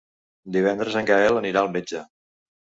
[0.55, 2.05] Divendres en Gaël anirà al metge.